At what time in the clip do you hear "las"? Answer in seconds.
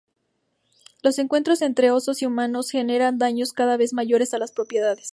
4.39-4.51